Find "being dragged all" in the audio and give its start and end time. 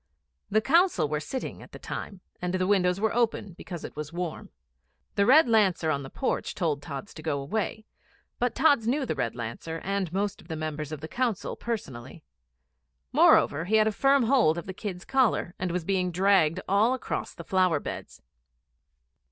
15.85-16.95